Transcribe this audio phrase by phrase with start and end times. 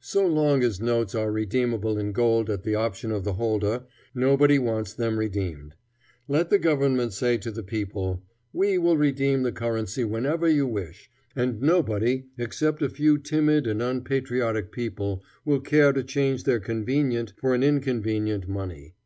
[0.00, 4.58] So long as notes are redeemable in gold at the option of the holder, nobody
[4.58, 5.74] wants them redeemed.
[6.26, 8.20] Let the government say to the people,
[8.52, 13.80] We will redeem the currency whenever you wish, and nobody except a few timid and
[13.80, 18.96] unpatriotic people will care to change their convenient for an inconvenient money.